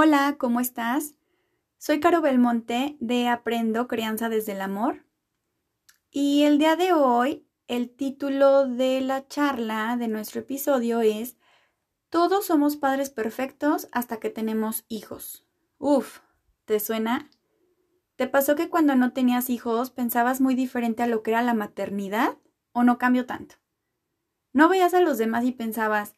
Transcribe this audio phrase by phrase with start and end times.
[0.00, 1.16] Hola, ¿cómo estás?
[1.76, 5.04] Soy Caro Belmonte de Aprendo Crianza desde el Amor.
[6.08, 11.36] Y el día de hoy, el título de la charla de nuestro episodio es
[12.10, 15.48] Todos somos padres perfectos hasta que tenemos hijos.
[15.78, 16.20] Uf,
[16.64, 17.28] ¿te suena?
[18.14, 21.54] ¿Te pasó que cuando no tenías hijos pensabas muy diferente a lo que era la
[21.54, 22.38] maternidad?
[22.70, 23.56] ¿O no cambió tanto?
[24.52, 26.14] No veías a los demás y pensabas,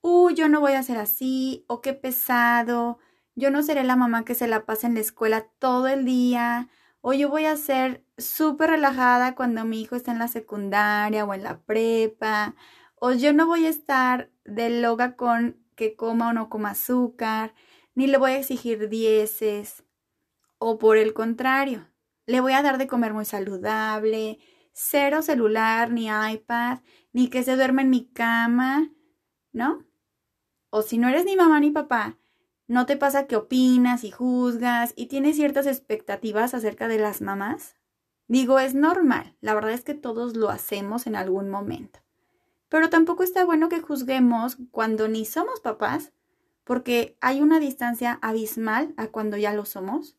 [0.00, 2.98] uy, yo no voy a ser así, o qué pesado,
[3.34, 6.68] yo no seré la mamá que se la pasa en la escuela todo el día,
[7.00, 11.34] o yo voy a ser súper relajada cuando mi hijo está en la secundaria o
[11.34, 12.54] en la prepa,
[12.96, 17.54] o yo no voy a estar de loga con que coma o no coma azúcar,
[17.94, 19.84] ni le voy a exigir dieces,
[20.58, 21.88] o por el contrario,
[22.26, 24.38] le voy a dar de comer muy saludable,
[24.72, 26.80] cero celular, ni iPad,
[27.12, 28.90] ni que se duerma en mi cama,
[29.52, 29.86] ¿no?
[30.68, 32.19] O si no eres ni mamá ni papá,
[32.70, 37.74] ¿no te pasa que opinas y juzgas y tienes ciertas expectativas acerca de las mamás?
[38.28, 41.98] Digo, es normal, la verdad es que todos lo hacemos en algún momento.
[42.68, 46.12] Pero tampoco está bueno que juzguemos cuando ni somos papás,
[46.62, 50.16] porque hay una distancia abismal a cuando ya lo somos.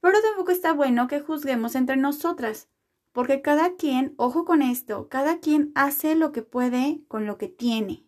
[0.00, 2.70] Pero tampoco está bueno que juzguemos entre nosotras,
[3.12, 7.48] porque cada quien, ojo con esto, cada quien hace lo que puede con lo que
[7.48, 8.06] tiene.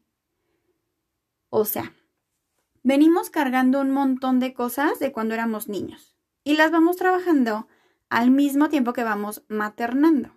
[1.51, 1.93] O sea,
[2.83, 7.69] venimos cargando un montón de cosas de cuando éramos niños y las vamos trabajando
[8.09, 10.37] al mismo tiempo que vamos maternando.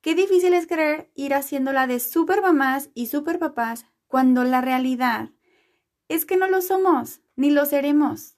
[0.00, 5.30] Qué difícil es querer ir haciéndola de super mamás y super papás cuando la realidad
[6.08, 8.36] es que no lo somos, ni lo seremos.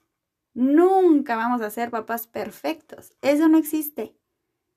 [0.53, 3.13] Nunca vamos a ser papás perfectos.
[3.21, 4.15] Eso no existe.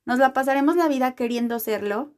[0.05, 2.15] Nos la pasaremos la vida queriendo serlo,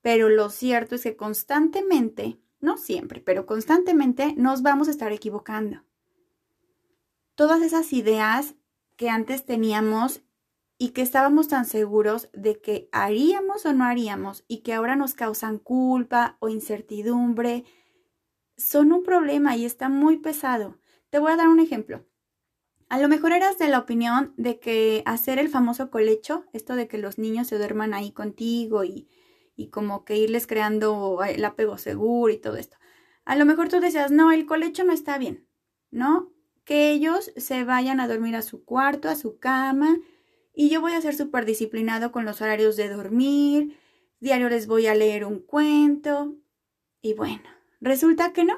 [0.00, 5.84] pero lo cierto es que constantemente, no siempre, pero constantemente nos vamos a estar equivocando.
[7.36, 8.56] Todas esas ideas
[8.96, 10.22] que antes teníamos
[10.78, 15.14] y que estábamos tan seguros de que haríamos o no haríamos y que ahora nos
[15.14, 17.64] causan culpa o incertidumbre,
[18.56, 20.78] son un problema y está muy pesado.
[21.10, 22.04] Te voy a dar un ejemplo.
[22.88, 26.88] A lo mejor eras de la opinión de que hacer el famoso colecho, esto de
[26.88, 29.08] que los niños se duerman ahí contigo y,
[29.56, 32.76] y como que irles creando el apego seguro y todo esto.
[33.24, 35.46] A lo mejor tú decías, no, el colecho no está bien,
[35.90, 36.30] ¿no?
[36.64, 39.98] Que ellos se vayan a dormir a su cuarto, a su cama,
[40.54, 43.78] y yo voy a ser súper disciplinado con los horarios de dormir,
[44.20, 46.36] diario les voy a leer un cuento,
[47.00, 47.42] y bueno,
[47.80, 48.54] resulta que no,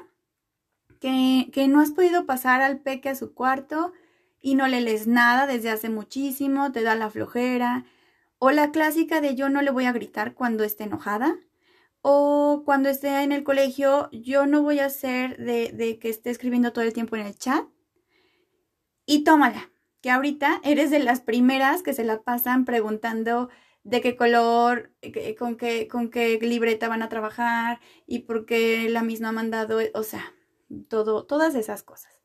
[0.99, 3.93] que, que no has podido pasar al peque a su cuarto,
[4.41, 7.85] y no le lees nada desde hace muchísimo, te da la flojera,
[8.39, 11.37] o la clásica de yo no le voy a gritar cuando esté enojada,
[12.01, 16.71] o cuando esté en el colegio yo no voy a hacer de, que esté escribiendo
[16.71, 17.67] todo el tiempo en el chat.
[19.05, 23.49] Y tómala, que ahorita eres de las primeras que se la pasan preguntando
[23.83, 24.93] de qué color,
[25.37, 29.79] con qué, con qué libreta van a trabajar y por qué la misma ha mandado,
[29.93, 30.33] o sea,
[30.87, 32.21] todo, todas esas cosas.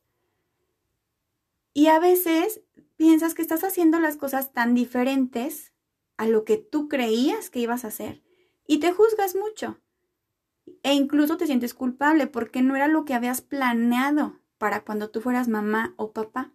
[1.72, 2.60] Y a veces
[2.96, 5.73] piensas que estás haciendo las cosas tan diferentes
[6.16, 8.22] a lo que tú creías que ibas a hacer
[8.66, 9.80] y te juzgas mucho.
[10.82, 15.20] E incluso te sientes culpable porque no era lo que habías planeado para cuando tú
[15.20, 16.52] fueras mamá o papá.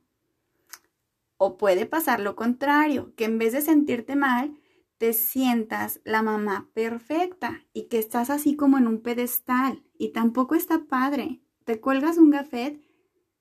[1.37, 4.57] O puede pasar lo contrario, que en vez de sentirte mal,
[4.97, 10.55] te sientas la mamá perfecta y que estás así como en un pedestal y tampoco
[10.55, 11.41] está padre.
[11.63, 12.81] Te cuelgas un gafet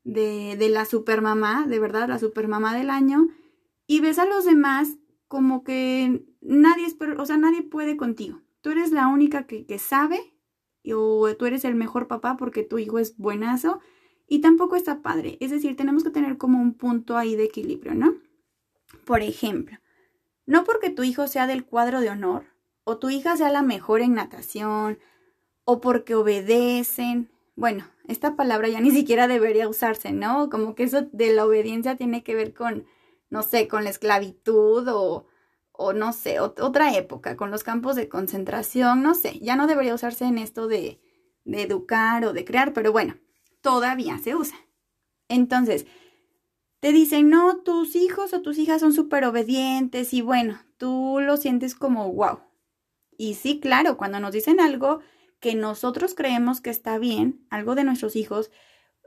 [0.05, 3.29] de, de la supermamá, de verdad, la supermamá del año,
[3.87, 4.97] y ves a los demás
[5.29, 6.87] como que nadie,
[7.19, 8.41] o sea, nadie puede contigo.
[8.61, 10.35] Tú eres la única que, que sabe,
[10.93, 13.81] o tú eres el mejor papá porque tu hijo es buenazo,
[14.29, 15.39] y tampoco está padre.
[15.41, 18.15] Es decir, tenemos que tener como un punto ahí de equilibrio, ¿no?
[19.05, 19.79] Por ejemplo,
[20.47, 22.45] no porque tu hijo sea del cuadro de honor,
[22.85, 24.99] o tu hija sea la mejor en natación,
[25.65, 30.49] o porque obedecen, bueno, esta palabra ya ni siquiera debería usarse, ¿no?
[30.49, 32.87] Como que eso de la obediencia tiene que ver con,
[33.31, 35.27] no sé, con la esclavitud o,
[35.73, 39.95] o no sé, otra época, con los campos de concentración, no sé, ya no debería
[39.95, 41.01] usarse en esto de,
[41.45, 43.17] de educar o de crear, pero bueno,
[43.61, 44.57] todavía se usa.
[45.29, 45.87] Entonces,
[46.81, 51.37] te dicen, no, tus hijos o tus hijas son súper obedientes y bueno, tú lo
[51.37, 52.41] sientes como wow.
[53.17, 55.01] Y sí, claro, cuando nos dicen algo,
[55.41, 58.51] que nosotros creemos que está bien, algo de nuestros hijos,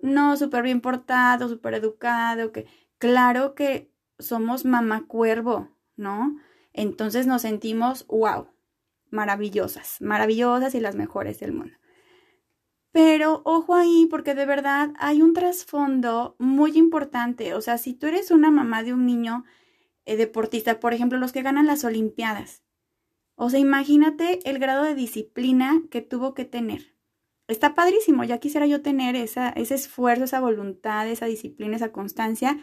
[0.01, 2.67] no súper bien portado, súper educado, que
[2.97, 3.90] claro que
[4.21, 6.37] somos mamá cuervo, ¿no?
[6.73, 8.47] Entonces nos sentimos, wow,
[9.09, 11.75] maravillosas, maravillosas y las mejores del mundo.
[12.91, 17.53] Pero ojo ahí, porque de verdad hay un trasfondo muy importante.
[17.53, 19.45] O sea, si tú eres una mamá de un niño
[20.05, 22.63] eh, deportista, por ejemplo, los que ganan las Olimpiadas,
[23.35, 26.95] o sea, imagínate el grado de disciplina que tuvo que tener.
[27.47, 32.59] Está padrísimo, ya quisiera yo tener esa, ese esfuerzo, esa voluntad, esa disciplina, esa constancia,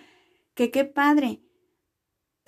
[0.54, 1.42] que qué padre.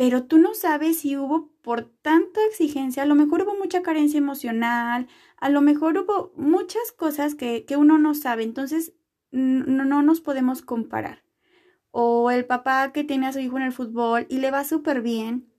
[0.01, 4.17] Pero tú no sabes si hubo por tanta exigencia, a lo mejor hubo mucha carencia
[4.17, 8.95] emocional, a lo mejor hubo muchas cosas que, que uno no sabe, entonces
[9.31, 11.23] no, no nos podemos comparar.
[11.91, 15.03] O el papá que tiene a su hijo en el fútbol y le va súper
[15.03, 15.53] bien,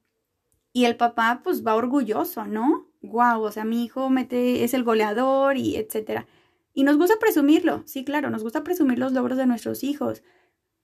[0.74, 2.90] y el papá pues va orgulloso, ¿no?
[3.04, 6.26] Guau, o sea, mi hijo mete, es el goleador y etcétera.
[6.74, 10.24] Y nos gusta presumirlo, sí, claro, nos gusta presumir los logros de nuestros hijos,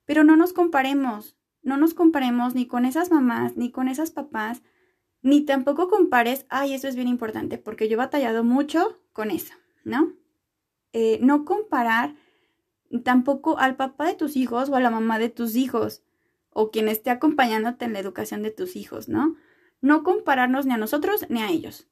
[0.06, 4.62] pero no nos comparemos, no nos comparemos ni con esas mamás, ni con esas papás,
[5.22, 9.54] ni tampoco compares, ay, eso es bien importante, porque yo he batallado mucho con eso,
[9.84, 10.14] ¿no?
[10.94, 12.16] Eh, no comparar
[13.04, 16.04] tampoco al papá de tus hijos o a la mamá de tus hijos,
[16.52, 19.36] o quien esté acompañándote en la educación de tus hijos, ¿no?
[19.82, 21.90] No compararnos ni a nosotros ni a ellos,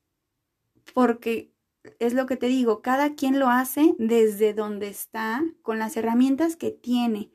[0.93, 1.53] porque
[1.99, 6.55] es lo que te digo, cada quien lo hace desde donde está, con las herramientas
[6.55, 7.34] que tiene.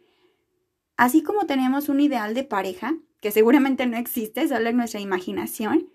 [1.01, 5.91] Así como tenemos un ideal de pareja, que seguramente no existe, solo en nuestra imaginación,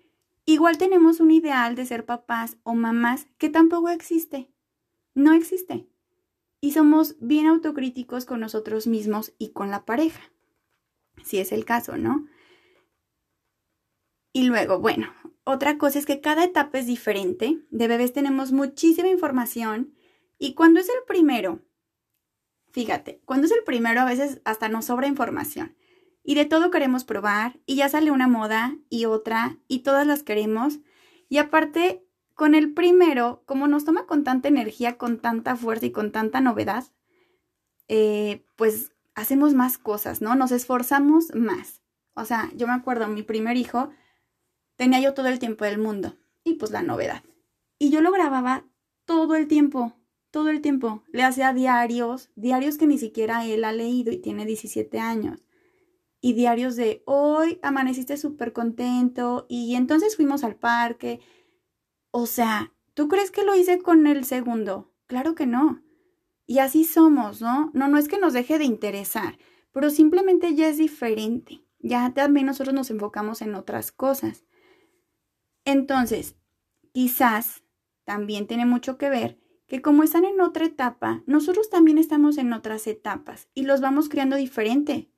[0.45, 4.49] igual tenemos un ideal de ser papás o mamás que tampoco existe.
[5.13, 5.87] No existe.
[6.59, 10.23] Y somos bien autocríticos con nosotros mismos y con la pareja,
[11.23, 12.27] si es el caso, ¿no?
[14.33, 15.13] Y luego, bueno,
[15.43, 17.59] otra cosa es que cada etapa es diferente.
[17.69, 19.93] De bebés tenemos muchísima información
[20.39, 21.61] y cuando es el primero,
[22.75, 25.77] fíjate, cuando es el primero a veces hasta nos sobra información
[26.23, 30.23] y de todo queremos probar y ya sale una moda y otra y todas las
[30.23, 30.79] queremos.
[31.29, 35.91] Y aparte, con el primero, como nos toma con tanta energía, con tanta fuerza y
[35.91, 36.83] con tanta novedad,
[37.87, 40.35] eh, pues hacemos más cosas, ¿no?
[40.35, 41.81] Nos esforzamos más.
[42.13, 43.89] O sea, yo me acuerdo, mi primer hijo,
[44.75, 47.23] Tenía yo todo el tiempo del mundo y pues la novedad.
[47.79, 48.65] Y yo lo grababa
[49.05, 49.93] todo el tiempo,
[50.35, 51.01] todo el tiempo.
[51.13, 55.47] Le hacía diarios, diarios que ni siquiera él ha leído y tiene 17 años.
[56.19, 61.21] Y diarios de hoy amaneciste súper contento y entonces fuimos al parque.
[62.11, 64.91] O sea, ¿tú crees que lo hice con el segundo?
[65.07, 65.81] Claro que no.
[66.45, 67.71] Y así somos, ¿no?
[67.73, 69.37] No, no es que nos deje de interesar,
[69.71, 71.63] pero simplemente ya es diferente.
[71.79, 74.43] Ya también nosotros nos enfocamos en otras cosas.
[75.63, 76.35] Entonces,
[76.91, 77.63] quizás
[78.03, 82.53] también tiene mucho que ver que como están en otra etapa, nosotros también estamos en
[82.53, 85.09] otras etapas y los vamos criando diferente.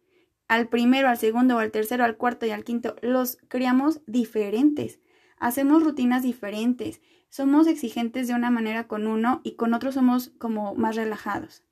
[0.47, 4.99] Al primero, al segundo, al tercero, al cuarto y al quinto, los criamos diferentes.
[5.37, 7.01] Hacemos rutinas diferentes.
[7.29, 11.63] Somos exigentes de una manera con uno y con otro somos como más relajados.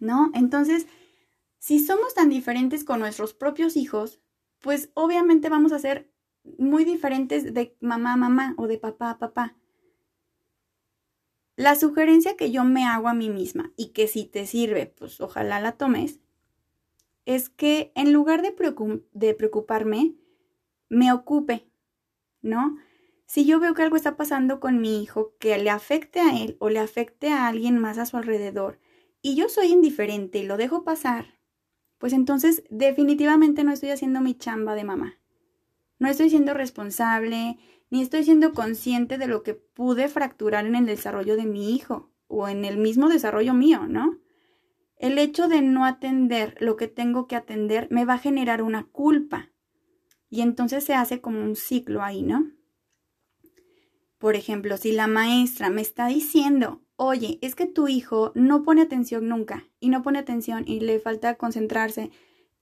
[0.00, 0.32] ¿No?
[0.34, 0.88] Entonces,
[1.58, 4.20] si somos tan diferentes con nuestros propios hijos,
[4.60, 6.10] pues obviamente vamos a ser
[6.58, 9.56] muy diferentes de mamá a mamá o de papá a papá.
[11.56, 15.20] La sugerencia que yo me hago a mí misma y que si te sirve, pues
[15.20, 16.20] ojalá la tomes,
[17.26, 18.54] es que en lugar de,
[19.12, 20.14] de preocuparme,
[20.88, 21.66] me ocupe,
[22.42, 22.76] ¿no?
[23.26, 26.56] Si yo veo que algo está pasando con mi hijo que le afecte a él
[26.60, 28.78] o le afecte a alguien más a su alrededor
[29.22, 31.38] y yo soy indiferente y lo dejo pasar,
[31.98, 35.18] pues entonces definitivamente no estoy haciendo mi chamba de mamá.
[36.04, 37.56] No estoy siendo responsable,
[37.88, 42.12] ni estoy siendo consciente de lo que pude fracturar en el desarrollo de mi hijo
[42.26, 44.18] o en el mismo desarrollo mío, ¿no?
[44.96, 48.84] El hecho de no atender lo que tengo que atender me va a generar una
[48.84, 49.50] culpa.
[50.28, 52.52] Y entonces se hace como un ciclo ahí, ¿no?
[54.18, 58.82] Por ejemplo, si la maestra me está diciendo, oye, es que tu hijo no pone
[58.82, 62.10] atención nunca y no pone atención y le falta concentrarse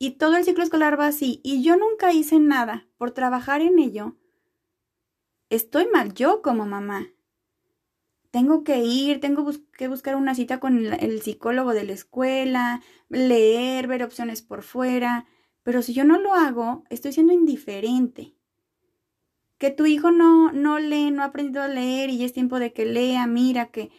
[0.02, 3.78] y todo el ciclo escolar va así y yo nunca hice nada por trabajar en
[3.78, 4.16] ello,
[5.48, 7.06] estoy mal yo como mamá.
[8.32, 13.86] Tengo que ir, tengo que buscar una cita con el, psicólogo de la escuela, leer,
[13.86, 15.26] ver opciones por fuera,
[15.62, 18.34] pero si yo no lo hago, estoy siendo indiferente.
[19.56, 22.58] Que tu hijo no, no lee, no ha aprendido a leer y ya es tiempo
[22.58, 23.92] de que lea, mira, que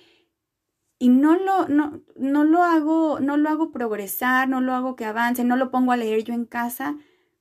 [1.04, 5.04] y no lo, no, no lo hago, no lo hago progresar, no lo hago que
[5.04, 6.96] avance, no lo pongo a leer yo en casa,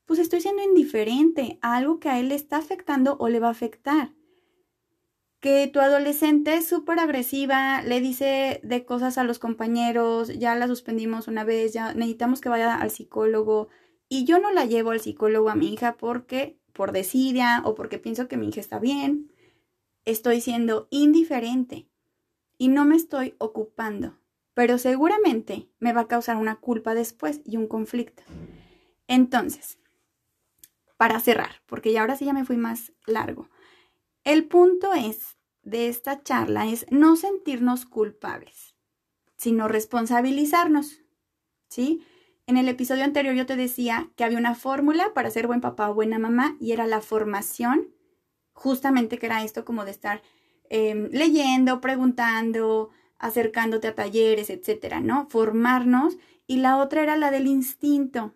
[0.04, 3.46] pues estoy siendo indiferente a algo que a él le está afectando o le va
[3.46, 4.14] a afectar.
[5.38, 10.66] Que tu adolescente es súper agresiva, le dice de cosas a los compañeros, ya la
[10.66, 13.68] suspendimos una vez, ya necesitamos que vaya al psicólogo
[14.08, 18.00] y yo no la llevo al psicólogo a mi hija porque por desidia o porque
[18.00, 19.30] pienso que mi hija está bien.
[20.04, 21.91] Estoy siendo indiferente
[22.62, 24.16] y no me estoy ocupando
[24.54, 28.22] pero seguramente me va a causar una culpa después y un conflicto.
[29.06, 29.78] Entonces,
[30.96, 33.48] para cerrar, porque ya ahora sí ya me fui más largo,
[34.24, 38.76] el punto es de esta charla es no sentirnos culpables,
[39.36, 41.00] sino responsabilizarnos,
[41.68, 42.04] ¿sí?
[42.46, 45.90] En el episodio anterior yo te decía que había una fórmula para ser buen papá
[45.90, 47.94] o buena mamá y era la formación,
[48.52, 50.22] justamente que era esto como de estar
[50.74, 52.88] em, leyendo, preguntando,
[53.18, 55.28] acercándote a talleres, etcétera, ¿no?
[55.28, 56.16] Formarnos.
[56.46, 58.34] Y la otra era la del instinto.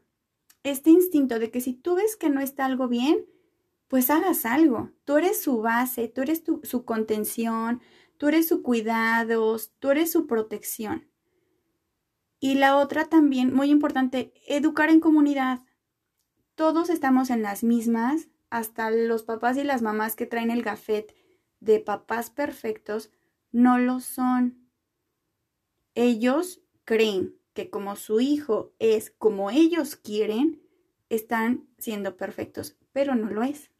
[0.62, 3.24] Este instinto de que si tú ves que no está algo bien,
[3.88, 4.90] pues hagas algo.
[5.06, 7.80] Tú eres su base, tú eres su contención,
[8.18, 11.08] tú eres su cuidados, tú eres su protección.
[12.38, 15.60] Y la otra también, muy importante, educar en comunidad.
[16.54, 21.15] Todos estamos en las mismas, hasta los papás y las mamás que traen el gafet
[21.60, 23.10] de papás perfectos
[23.52, 24.68] no lo son.
[25.94, 30.62] Ellos creen que como su hijo es como ellos quieren,
[31.08, 33.70] están siendo perfectos, pero no lo es,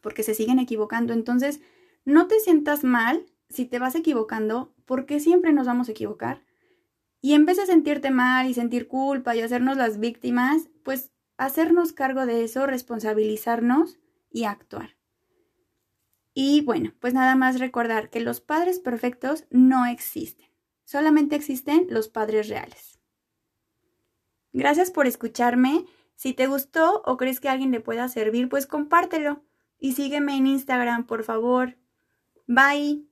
[0.00, 1.12] porque se siguen equivocando.
[1.12, 1.60] Entonces,
[2.04, 6.44] no te sientas mal si te vas equivocando, porque siempre nos vamos a equivocar.
[7.20, 11.92] Y en vez de sentirte mal y sentir culpa y hacernos las víctimas, pues hacernos
[11.92, 13.98] cargo de eso, responsabilizarnos
[14.30, 14.96] y actuar.
[16.34, 20.46] Y bueno, pues nada más recordar que los padres perfectos no existen.
[20.84, 23.00] Solamente existen los padres reales.
[24.52, 25.86] Gracias por escucharme.
[26.14, 29.42] Si te gustó o crees que alguien le pueda servir, pues compártelo
[29.78, 31.76] y sígueme en Instagram, por favor.
[32.46, 33.11] Bye.